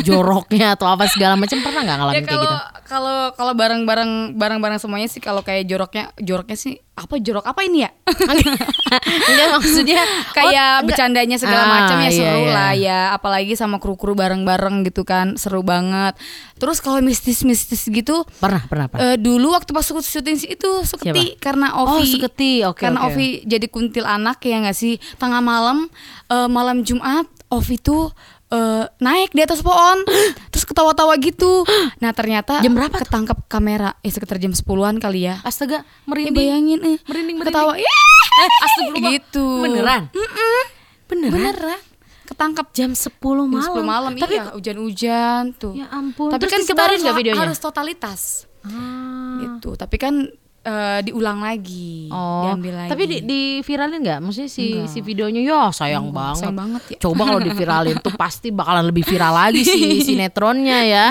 [0.00, 2.56] joroknya atau apa segala macam pernah nggak ngalamin Ya kayak kalau gitu?
[2.84, 7.84] kalau kalau barang-barang barang-barang semuanya sih kalau kayak joroknya joroknya sih apa jorok apa ini
[7.84, 7.90] ya?
[9.28, 10.00] Enggak maksudnya
[10.36, 12.52] kayak oh, bercandanya segala Ah, macam ya iya, seru iya.
[12.52, 16.16] lah ya apalagi sama kru-kru bareng-bareng gitu kan seru banget
[16.56, 19.12] terus kalau mistis-mistis gitu pernah pernah pernah.
[19.12, 22.64] eh, dulu waktu pas syuting sih itu Suketi karena Oh, Ovi Suketi.
[22.64, 23.12] Oke, karena oke.
[23.12, 25.90] Ovi jadi kuntil anak ya nggak sih tengah malam
[26.26, 28.10] eh, malam Jumat Ovi tuh
[28.48, 30.02] eh, naik di atas pohon
[30.50, 31.62] terus ketawa-tawa gitu
[32.02, 33.02] nah ternyata Jam berapa tuh?
[33.02, 36.32] ketangkap kamera ya sekitar jam 10-an kali ya Astaga, merinding.
[36.32, 37.36] bayangin eh Merinding, merinding.
[37.44, 37.72] ketawa!
[37.76, 39.10] Eh, astagfirullah.
[39.12, 40.02] gitu Beneran?
[41.06, 41.32] Beneran?
[41.32, 41.80] beneran
[42.26, 43.70] ketangkap Jam 10 jam malam.
[43.72, 46.26] 10 malam Tapi iya hujan-hujan tuh ya ampun.
[46.28, 47.38] tapi Terus kan kita harus, videonya?
[47.40, 48.20] harus totalitas
[48.60, 49.38] Ah.
[49.38, 50.26] gitu tapi kan
[50.66, 52.90] eh, diulang lagi, Oh, diambil lagi.
[52.90, 54.18] tapi di, di viralin nggak?
[54.20, 56.42] Maksudnya si si videonya ya sayang banget.
[56.42, 56.98] sayang banget ya.
[56.98, 61.06] Coba kalau diviralin tuh pasti bakalan lebih viral lagi sih sinetronnya ya.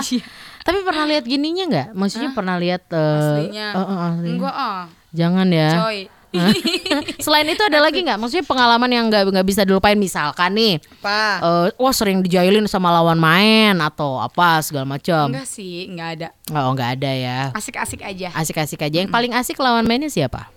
[0.59, 1.87] Tapi pernah lihat gininya nggak?
[1.93, 3.67] Maksudnya pernah lihat eh, aslinya.
[3.69, 4.33] eh, eh, aslinya.
[4.35, 5.69] Enggak ah, Jangan ya.
[5.79, 5.99] coy.
[7.25, 8.17] Selain itu ada lagi nggak?
[8.19, 11.21] Maksudnya pengalaman yang nggak nggak bisa dilupain misalkan nih, Apa?
[11.41, 15.31] eh, wah sering dijailin sama lawan main atau apa segala macam.
[15.31, 16.27] Enggak sih, enggak ada.
[16.53, 17.39] Oh nggak ada ya.
[17.55, 18.29] Asik-asik aja.
[18.35, 18.97] Asik-asik aja.
[19.03, 20.51] Yang paling asik lawan mainnya siapa?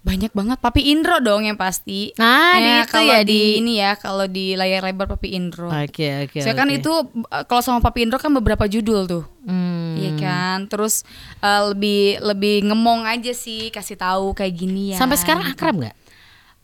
[0.00, 2.16] Banyak banget Papi Indro dong yang pasti.
[2.16, 5.68] Nah, di itu ya, di, di- ini ya, kalau di layar lebar Papi Indro.
[5.68, 6.40] Oke oke.
[6.40, 6.80] Saya kan oke.
[6.80, 6.92] itu
[7.28, 9.24] uh, kalau sama Papi Indro kan beberapa judul tuh.
[9.44, 10.00] Hmm.
[10.00, 10.58] Iya kan?
[10.72, 11.04] Terus
[11.44, 14.96] uh, lebih lebih ngemong aja sih kasih tahu kayak gini ya.
[14.96, 15.96] Sampai sekarang akrab nggak?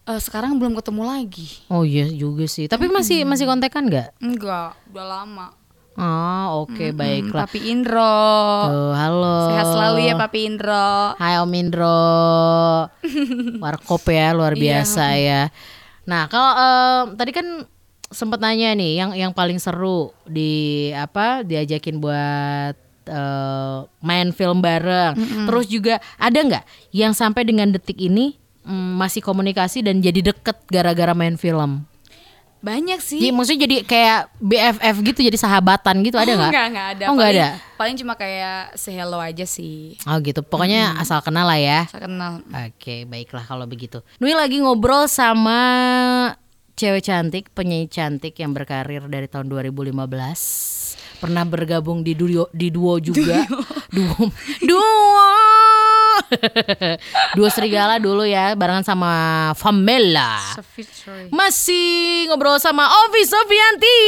[0.07, 1.49] Eh, sekarang belum ketemu lagi.
[1.67, 2.71] Oh iya juga sih.
[2.71, 4.15] Tapi masih masih kontekan nggak?
[4.23, 5.51] Enggak, udah lama.
[5.97, 7.49] Oh oke baiklah.
[7.49, 8.21] Papi Indro.
[8.69, 9.49] Tuh, halo.
[9.49, 11.17] Sehat selalu ya Papi Indro.
[11.17, 12.05] Hai Om Indro.
[13.65, 15.49] Warkop ya luar biasa ya.
[16.05, 17.65] Nah kalau em, tadi kan
[18.13, 22.77] sempet nanya nih yang yang paling seru di apa diajakin buat
[23.09, 25.17] eh, main film bareng.
[25.49, 28.37] Terus juga ada nggak yang sampai dengan detik ini
[28.69, 31.89] mm, masih komunikasi dan jadi deket gara-gara main film?
[32.67, 33.23] Banyak sih.
[33.23, 36.51] Jadi maksudnya jadi kayak BFF gitu jadi sahabatan gitu ada nggak?
[36.51, 37.05] Enggak, enggak ada.
[37.07, 37.77] Oh nggak Paling- ada.
[37.77, 39.95] Paling cuma kayak say hello aja sih.
[40.03, 40.43] Oh gitu.
[40.43, 41.87] Pokoknya asal kenal lah ya.
[41.87, 42.43] Saya kenal.
[42.43, 44.03] Oke, baiklah kalau begitu.
[44.19, 45.61] Nui lagi ngobrol sama
[46.75, 49.95] cewek cantik, penyanyi cantik yang berkarir dari tahun 2015.
[51.17, 53.47] Pernah bergabung di duo di duo juga.
[53.95, 54.27] duo.
[54.27, 54.27] Duo.
[54.61, 55.46] duo
[57.55, 59.13] Serigala dulu ya, barengan sama
[59.55, 60.41] Famela.
[61.31, 63.99] Masih ngobrol sama Ovi Sofianti.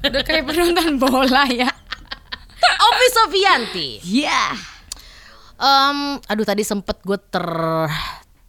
[0.00, 1.68] Udah kayak penonton bola ya.
[2.88, 3.88] Ovi Sofianti.
[4.02, 4.56] Iya.
[5.60, 7.44] Em, aduh tadi sempet gue ter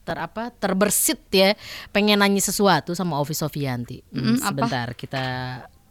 [0.01, 1.53] ter apa terbersit ya
[1.93, 3.99] pengen nanya sesuatu sama Ovi Sofianti.
[4.09, 4.45] Hmm, Mm, apa?
[4.47, 5.23] sebentar kita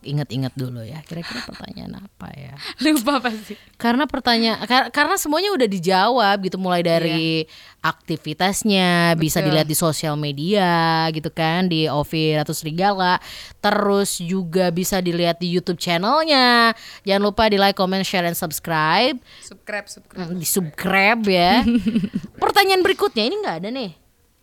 [0.03, 1.01] inget-inget dulu ya.
[1.05, 2.55] Kira-kira pertanyaan apa ya?
[2.85, 3.55] Lupa pasti.
[3.77, 7.45] Karena pertanyaan kar- karena semuanya udah dijawab gitu mulai dari
[7.81, 9.47] aktivitasnya bisa Betul.
[9.53, 13.17] dilihat di sosial media gitu kan di Ovi Ratu Serigala
[13.65, 16.77] terus juga bisa dilihat di YouTube channelnya
[17.09, 20.29] jangan lupa di like comment share and subscribe Subscribe, subscribe.
[20.29, 21.65] Mm, di subscribe ya.
[22.43, 23.91] Pertanyaan berikutnya ini nggak ada nih.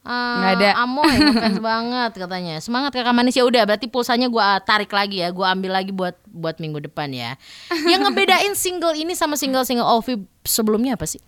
[0.08, 0.70] Eh, Nggak ada.
[0.88, 2.56] Amoy ngefans banget katanya.
[2.64, 5.36] Semangat kakak manis ya udah berarti pulsanya gua tarik lagi ya.
[5.36, 7.36] Gua ambil lagi buat buat minggu depan ya.
[7.92, 11.20] Yang ngebedain single ini sama single-single Ovi sebelumnya apa sih?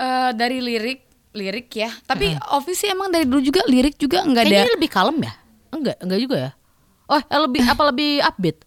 [0.00, 1.04] Eh, dari lirik,
[1.36, 1.92] lirik ya.
[2.08, 4.52] Tapi Ovi sih emang dari dulu juga lirik juga nggak ada.
[4.56, 5.32] Kayaknya lebih kalem ya?
[5.70, 6.50] Enggak, enggak juga ya.
[7.10, 8.58] Oh, eh, lebih apa lebih upbeat?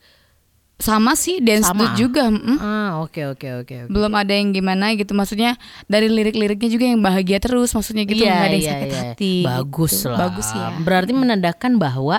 [0.74, 1.94] Sama sih dance Sama.
[1.94, 2.28] dude juga.
[2.28, 2.58] mm.
[2.60, 3.92] Ah, oke oke oke oke.
[3.94, 5.14] Belum ada yang gimana gitu.
[5.14, 5.56] Maksudnya
[5.86, 7.72] dari lirik-liriknya juga yang bahagia terus.
[7.72, 9.36] Maksudnya gitu nggak ada yang sakit hati.
[9.42, 10.10] Iya, Bagus gitu.
[10.12, 10.18] lah.
[10.28, 10.68] Bagus ya.
[10.82, 12.18] Berarti menandakan bahwa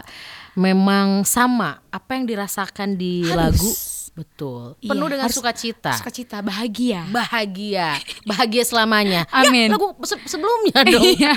[0.54, 3.36] memang sama apa yang dirasakan di Harus.
[3.36, 3.70] lagu
[4.14, 4.62] betul.
[4.78, 5.92] Iya, Penuh dengan harus sukacita.
[5.98, 7.02] Sukacita, bahagia.
[7.10, 9.26] Bahagia, bahagia selamanya.
[9.42, 9.68] Amin.
[9.68, 11.02] Ya, lagu se- sebelumnya dong.
[11.02, 11.34] Iya.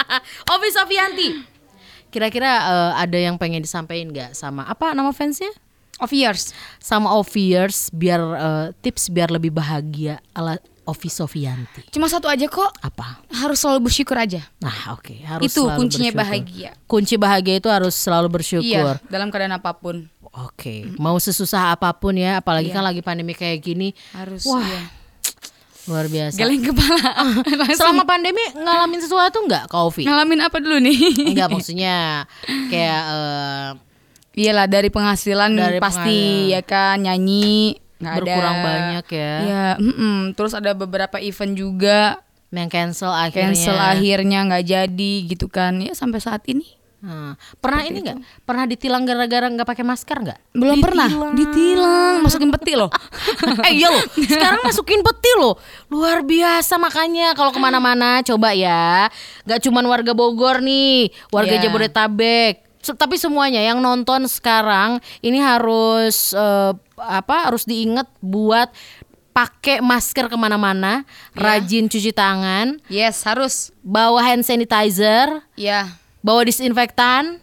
[0.52, 1.28] Ovi Sofianti.
[2.08, 5.48] Kira-kira eh, ada yang pengen disampaikan nggak sama apa nama fansnya?
[5.98, 6.54] Of years.
[6.78, 11.84] Sama Oviers biar eh, tips biar lebih bahagia ala Ovi Sofianti.
[11.92, 12.72] Cuma satu aja kok.
[12.80, 13.20] Apa?
[13.28, 14.40] Harus selalu bersyukur aja.
[14.56, 16.22] Nah, oke, harus Itu selalu kuncinya bersyukur.
[16.24, 16.70] bahagia.
[16.86, 18.96] Kunci bahagia itu harus selalu bersyukur.
[18.96, 20.08] Iya, dalam keadaan apa pun.
[20.32, 24.82] Oke, mau sesusah apa pun ya, apalagi kan lagi pandemi kayak gini, Harus Wah, iya.
[25.84, 26.36] luar biasa.
[26.36, 27.04] Geleng kepala.
[27.64, 30.04] Langsung Selama pandemi ngalamin sesuatu nggak, Kak Ovi?
[30.04, 30.96] ngalamin apa dulu nih?
[31.32, 32.24] Enggak maksudnya
[32.68, 33.68] kayak eh,
[34.38, 38.20] Iyalah dari penghasilan Dari pasti ya kan nyanyi nggak ada.
[38.22, 39.66] berkurang banyak ya, Ya,
[40.32, 43.50] terus ada beberapa event juga yang cancel akhirnya.
[43.52, 45.82] cancel akhirnya nggak jadi gitu kan.
[45.82, 48.42] Ya sampai saat ini Nah, pernah ini nggak?
[48.42, 50.38] Pernah ditilang gara-gara nggak pakai masker nggak?
[50.50, 52.90] belum pernah ditilang masukin peti loh.
[53.66, 55.54] eh iya loh, sekarang masukin peti loh,
[55.86, 59.06] luar biasa makanya kalau ke mana-mana coba ya,
[59.46, 61.70] nggak cuman warga Bogor nih, warga Iya.
[61.70, 67.50] Jabodetabek, tapi semuanya yang nonton sekarang ini harus eh, apa?
[67.50, 68.70] Harus diingat buat
[69.32, 73.70] pakai masker ke mana-mana, rajin cuci tangan, yes harus.
[73.86, 75.94] bawa hand sanitizer, Ya.
[76.18, 77.38] bawa disinfektan.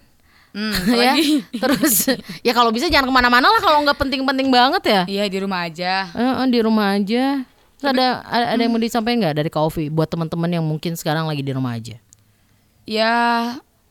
[0.52, 1.16] Hmm, ya,
[1.56, 2.08] terus
[2.40, 5.02] ya kalau bisa jangan ke mana-mana lah kalau nggak penting-penting banget ya.
[5.08, 6.12] Iya di rumah aja.
[6.12, 7.44] Eh, eh, di rumah aja.
[7.76, 10.96] Terus ada ada, ada yang mau disampaikan nggak dari Kak Ovi buat teman-teman yang mungkin
[10.96, 11.96] sekarang lagi di rumah aja?
[12.84, 13.16] Ya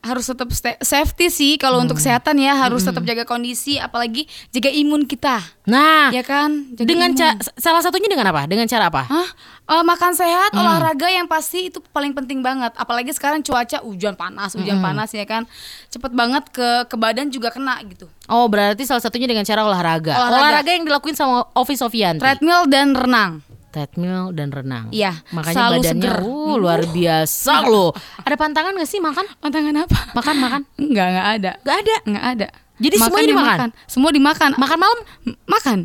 [0.05, 0.47] harus tetap
[0.79, 6.13] safety sih kalau untuk kesehatan ya harus tetap jaga kondisi apalagi jaga imun kita Nah,
[6.13, 8.45] ya kan Jaga dengan ca- salah satunya dengan apa?
[8.45, 9.01] Dengan cara apa?
[9.01, 9.29] Hah?
[9.65, 10.61] Eh, makan sehat, Hmm.
[10.61, 12.69] olahraga yang pasti itu paling penting banget.
[12.77, 14.85] Apalagi sekarang cuaca hujan panas, hujan Hmm.
[14.85, 15.49] panas ya kan.
[15.89, 18.05] Cepet banget ke ke badan juga kena gitu.
[18.29, 20.13] Oh, berarti salah satunya dengan cara olahraga.
[20.13, 20.37] Olahraga.
[20.37, 22.21] Olahraga, yang dilakuin sama Ovi Sofianti.
[22.21, 23.41] Treadmill dan renang.
[23.75, 24.87] Treadmill dan renang.
[24.89, 26.17] Iya, Makanya selalu badannya seger.
[26.23, 27.91] uh, luar biasa loh.
[28.17, 29.25] Ada pantangan gak sih makan?
[29.37, 29.99] Pantangan apa?
[30.15, 30.61] Makan makan.
[30.77, 31.51] Enggak, enggak ada.
[31.59, 31.95] Gak ada.
[32.01, 32.47] Enggak ada.
[32.75, 33.51] Jadi semuanya dia dimakan?
[33.51, 33.69] makan.
[33.85, 34.49] Semua dimakan.
[34.55, 34.99] Makan malam?
[35.45, 35.77] Makan.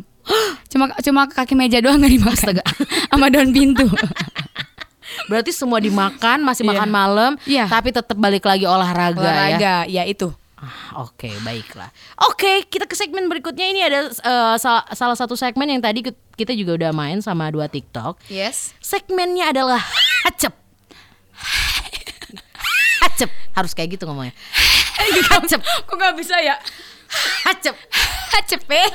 [0.67, 2.35] Cuma cuma kaki meja doang nggak dimakan.
[2.55, 2.63] Astaga.
[3.11, 3.83] Sama daun pintu.
[5.27, 6.71] Berarti semua dimakan, masih Iya.
[6.71, 7.67] makan malam, Iya.
[7.67, 9.27] tapi tetap balik lagi olahraga, ya.
[9.27, 10.31] Olahraga, ya itu.
[10.55, 11.89] Ah, Oke, baiklah.
[12.21, 13.65] Oke, kita ke segmen berikutnya.
[13.65, 16.05] Ini ada eh, sal- salah satu segmen yang tadi
[16.41, 18.17] kita juga udah main sama dua TikTok.
[18.25, 18.73] Yes.
[18.81, 19.81] Segmennya adalah
[20.25, 20.53] hacep.
[23.05, 23.29] Hacep.
[23.53, 24.33] Harus kayak gitu ngomongnya.
[25.37, 25.61] Hacep.
[25.61, 26.57] Kok nggak bisa ya?
[27.45, 27.77] Hacep.
[28.51, 28.91] Cepet.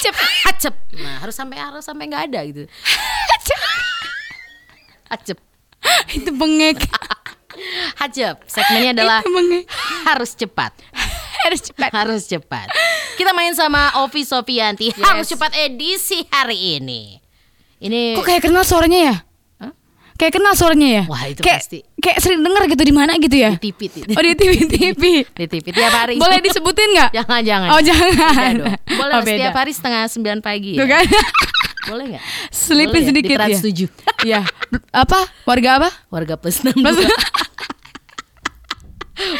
[0.00, 0.30] Cepet.
[0.48, 0.74] Hacep.
[1.02, 2.64] Nah, harus sampai harus sampai nggak ada gitu.
[5.10, 5.38] Hacep.
[6.14, 6.80] Itu bengek.
[8.00, 8.40] Hacep.
[8.46, 9.20] Segmennya adalah
[10.06, 10.72] harus cepat.
[11.44, 11.90] Harus cepat.
[11.92, 12.66] Harus cepat.
[13.14, 14.88] Kita main sama Ovi Sofianti.
[14.88, 15.00] Yes.
[15.00, 17.20] Harus cepat edisi hari ini.
[17.76, 19.16] Ini Kok kayak kenal suaranya ya?
[20.16, 21.02] Kayak kenal suaranya ya?
[21.12, 21.84] Wah, itu kayak, pasti.
[22.00, 23.52] Kayak sering denger gitu di mana gitu ya?
[23.52, 24.00] di TV.
[24.00, 25.02] di- Oh di TV TV.
[25.28, 26.16] di TV tiap hari.
[26.16, 27.10] Boleh disebutin nggak?
[27.12, 27.68] Jangan jangan.
[27.68, 28.52] Oh jangan.
[28.56, 28.74] Dong.
[29.00, 29.28] Boleh Oh, beda.
[29.36, 30.72] setiap hari setengah sembilan pagi.
[30.72, 30.92] Tuh Ya?
[30.96, 31.04] kan?
[31.86, 32.24] Boleh nggak?
[32.48, 33.08] Selipin Boleh ya?
[33.12, 33.58] sedikit Di ya.
[33.60, 34.24] 7.
[34.24, 34.40] Iya.
[35.04, 35.20] Apa?
[35.44, 35.88] Warga apa?
[36.08, 36.80] Warga plus 62.
[36.80, 37.12] Plus-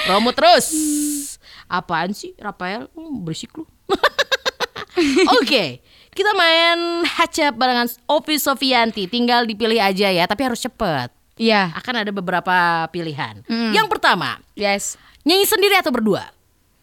[0.05, 0.67] Promo terus.
[1.67, 2.87] Apaan sih Rafael?
[2.93, 3.67] Hmm, berisik lu.
[5.37, 9.05] Oke, kita main hacap barengan Ovi Sofianti.
[9.07, 11.13] Tinggal dipilih aja ya, tapi harus cepet.
[11.37, 11.69] Iya.
[11.77, 12.57] Akan ada beberapa
[12.89, 13.45] pilihan.
[13.45, 13.71] Hmm.
[13.71, 14.97] Yang pertama, Yes.
[15.21, 16.33] nyanyi sendiri atau berdua?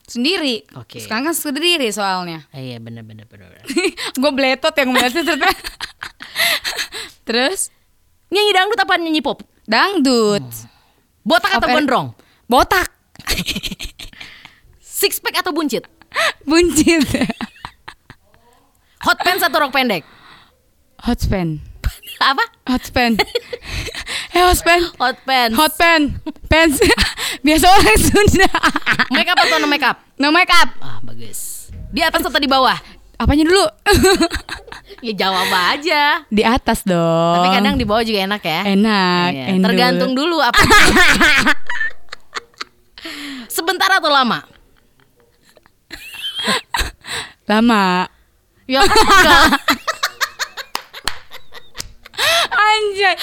[0.06, 0.62] Sendiri.
[0.78, 1.00] Oke.
[1.00, 2.46] Sekarang kan sendiri soalnya.
[2.52, 3.26] Iya bener bener.
[4.14, 5.64] Gue beletot yang ngeliatnya ternyata.
[7.28, 7.72] Terus
[8.28, 9.42] nyanyi dangdut apa nyanyi pop?
[9.64, 10.44] dangdut.
[11.24, 12.08] Botak atau Apa- gondrong?
[12.46, 12.92] Botak.
[14.94, 15.90] Six pack atau buncit?
[16.46, 17.02] Buncit.
[19.04, 20.06] Hot pants atau rok pendek?
[21.02, 21.58] Hot pen.
[22.22, 22.46] apa?
[22.70, 23.18] Hot pen.
[24.34, 24.82] Eh hot pen.
[25.02, 25.58] Hot pants.
[25.58, 26.02] Hot pen.
[26.46, 26.78] Pants.
[27.42, 28.50] Biasa orang Sunda.
[29.10, 29.98] Make up atau no make up?
[30.22, 30.70] No make up.
[30.78, 31.74] Ah, bagus.
[31.90, 32.78] Di atas atau di bawah?
[33.18, 33.66] Apanya dulu?
[35.04, 36.24] Ya jawab aja.
[36.32, 37.36] di atas dong.
[37.42, 38.62] Tapi kadang di bawah juga enak ya.
[38.72, 39.30] enak.
[39.58, 39.66] Endul.
[39.68, 40.56] Tergantung dulu apa.
[43.52, 44.53] Sebentar atau lama?
[47.50, 48.08] lama.
[48.68, 49.48] Ya enggak.
[52.54, 53.16] Anjay.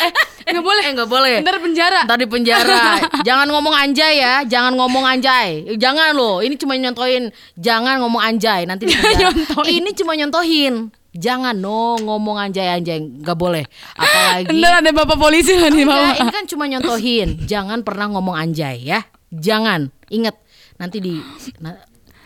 [0.46, 0.82] Eh, nggak boleh.
[0.84, 1.36] Eh, nggak boleh.
[1.42, 2.00] Ntar penjara.
[2.06, 2.82] Ntar di penjara.
[3.26, 5.76] Jangan ngomong anjay ya, jangan ngomong anjay.
[5.76, 7.30] Jangan loh, ini cuma nyontohin.
[7.56, 9.30] Jangan ngomong anjay, nanti di penjara.
[9.30, 9.72] Nyontohin.
[9.72, 10.74] ini cuma nyontohin.
[11.10, 13.66] Jangan no ngomong anjay anjay, nggak boleh.
[13.98, 16.14] Apalagi Ntar ada bapak polisi loh nih mama.
[16.22, 17.28] Ini kan cuma nyontohin.
[17.50, 19.02] Jangan pernah ngomong anjay ya.
[19.34, 19.90] Jangan.
[20.10, 20.38] Ingat
[20.78, 21.18] nanti di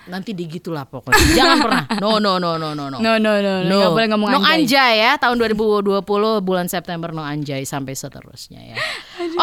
[0.07, 1.25] nanti di gitulah pokoknya.
[1.37, 1.85] Jangan pernah.
[2.03, 2.99] No no no no no no.
[3.01, 3.77] No no no, no.
[3.81, 4.65] nggak boleh ngomong no anjay.
[4.65, 6.05] anjay ya tahun 2020
[6.45, 8.77] bulan September no anjay sampai seterusnya ya.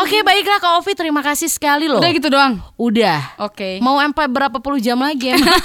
[0.02, 2.00] Oke baiklah Kak Ovi terima kasih sekali loh.
[2.00, 2.62] Udah gitu doang.
[2.78, 3.38] Udah.
[3.41, 3.82] Oke.
[3.82, 5.47] Mau sampai berapa puluh jam lagi emang?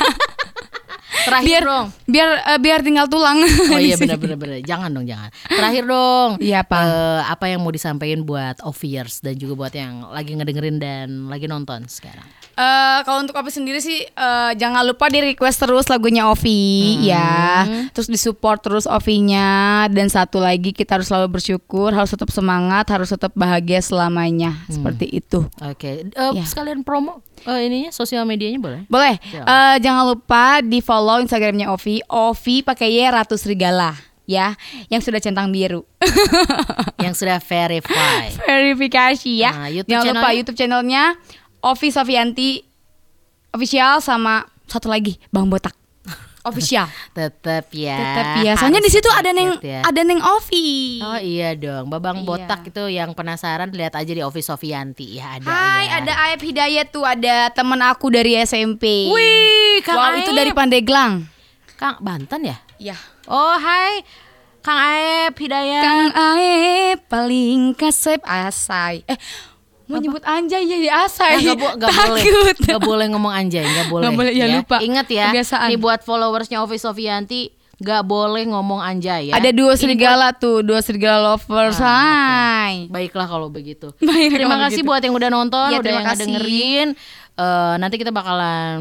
[1.26, 1.87] Terakhir biar dong.
[2.06, 3.42] biar eh, biar tinggal tulang.
[3.42, 4.62] Oh iya benar benar benar.
[4.62, 5.30] Jangan dong jangan.
[5.50, 6.30] Terakhir dong.
[6.38, 6.78] Iya, apa?
[6.87, 11.50] Eh, apa yang mau disampaikan buat Oviers dan juga buat yang lagi ngedengerin dan lagi
[11.50, 12.26] nonton sekarang.
[12.57, 17.69] Eh kalau untuk Ovi sendiri sih eh, jangan lupa di request terus lagunya Ovi ya.
[17.92, 23.12] Terus disupport terus Ovinya dan satu lagi kita harus selalu bersyukur, harus tetap semangat, harus
[23.12, 24.57] tetap bahagia selamanya.
[24.73, 25.45] Seperti itu.
[25.61, 26.09] Oke.
[26.09, 26.49] Eh, Ya.
[26.49, 28.81] Sekalian promo eh, ininya sosial medianya boleh?
[28.88, 29.21] Boleh.
[29.29, 29.45] Ya.
[29.45, 32.01] Eh, jangan lupa di follow Instagramnya Ovi.
[32.09, 33.92] Ovi pakai Y Ratu Serigala
[34.27, 34.59] ya,
[34.90, 35.87] yang sudah centang biru.
[37.05, 38.27] yang sudah verify.
[38.42, 39.53] Verifikasi ya.
[39.55, 40.29] Nah, YouTube jangan lupa?
[40.35, 41.05] YouTube channelnya
[41.66, 42.62] Ovi Sofianti
[43.50, 45.74] official sama satu lagi Bang Botak
[46.46, 46.87] official.
[47.18, 47.98] Tetap ya.
[47.98, 48.52] Tetap ya.
[48.55, 49.83] Soalnya di situ ada neng ya.
[49.83, 51.02] ada neng Ovi.
[51.02, 52.26] Oh iya dong, Babang Iya.
[52.26, 55.98] Botak itu yang penasaran lihat aja di Office Sofianti ya ada Hai, ya.
[56.02, 59.11] ada Aep Hidayat tuh, ada temen aku dari SMP.
[59.11, 61.26] Wih, Kang wow, itu dari Pandeglang.
[61.76, 62.57] Kang Banten ya?
[62.79, 62.96] Ya.
[63.26, 64.07] Oh hai
[64.62, 65.83] Kang Aep Hidayat.
[65.83, 69.02] Kang Aep paling kasep asai.
[69.11, 69.18] Eh,
[69.87, 71.33] mau nyebut anjay jadi asai.
[71.37, 72.57] Nah, gak, bo- gak boleh Takut.
[72.61, 74.77] Gak boleh ngomong anjay Gak boleh Gak boleh, ya lupa.
[74.79, 75.68] Ingat ya Kebiasaan.
[75.68, 79.37] Nih buat followersnya Ovi Sofianti nggak boleh ngomong anjay ya.
[79.37, 81.77] Ada dua serigala tuh, dua serigala lovers.
[81.77, 82.88] Hai.
[82.88, 83.92] Baiklah kalau begitu.
[84.01, 84.88] Baik, terima kalau kasih begitu.
[84.88, 86.20] buat yang udah nonton, Iya, udah yang kasih.
[86.25, 86.88] dengerin.
[87.37, 88.81] Eh, nanti kita bakalan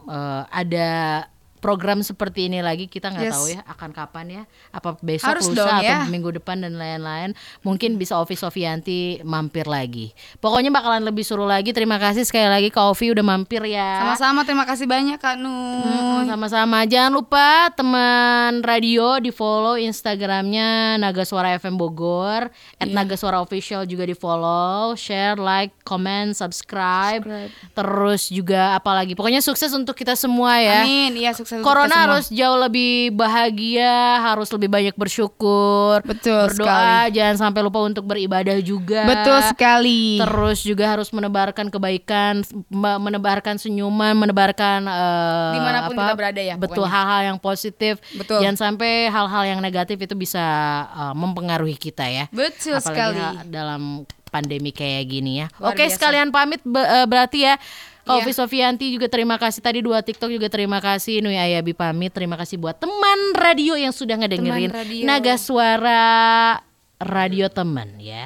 [0.00, 0.90] eh, ada
[1.56, 2.86] program seperti ini lagi.
[2.86, 3.34] Kita nggak Yes.
[3.34, 4.42] tahu ya akan kapan ya.
[4.70, 6.06] Apa besok, Harus lusa dong, atau ya.
[6.06, 7.32] minggu depan dan lain-lain.
[7.60, 10.10] Mungkin bisa Ovi Sofianti mampir lagi.
[10.36, 11.70] Pokoknya bakalan lebih seru lagi.
[11.70, 14.02] Terima kasih sekali lagi Kak Ovi udah mampir ya.
[14.02, 15.52] Sama-sama terima kasih banyak Kak Nu.
[15.82, 16.82] Hmm, sama-sama.
[16.84, 22.92] Jangan lupa teman radio di follow Instagramnya Naga Suara FM Bogor, at Iya.
[22.92, 27.22] Naga Suara Official juga di follow, share, like, comment, subscribe.
[27.22, 27.52] Subscribe.
[27.72, 30.82] Terus juga apalagi, pokoknya sukses untuk kita semua ya.
[30.82, 31.14] Amin.
[31.14, 32.02] Iya sukses untuk Corona semua.
[32.08, 38.58] harus jauh lebih bahagia, harus lebih banyak bersyukur, Betul berdoa, jangan sampai lupa untuk beribadah
[38.58, 39.04] juga.
[39.04, 40.18] Betul sekali.
[40.18, 46.14] Terus juga harus menebarkan kebaikan, me- menebarkan senyuman, menebarkan eh, Di mana pun apa, kita
[46.14, 47.98] berada ya, Betul hal-hal yang positif.
[48.12, 48.40] Betul.
[48.40, 50.42] Jangan sampai hal-hal yang negatif itu bisa
[50.88, 52.24] eh, mempengaruhi kita ya.
[52.28, 53.48] Betul Apalagi sekali.
[53.48, 53.82] dalam
[54.26, 55.46] pandemi kayak gini ya.
[55.56, 55.94] Luar Oke, biasa.
[55.96, 57.56] sekalian pamit be- eh, berarti ya.
[58.06, 58.22] Kak Iya.
[58.22, 62.38] Ovi Sofianti juga terima kasih tadi dua TikTok juga terima kasih Nui Ayabi pamit terima
[62.38, 65.02] kasih buat teman radio yang sudah ngedengerin radio.
[65.02, 66.06] Naga Suara
[67.02, 68.14] Radio Teman ya.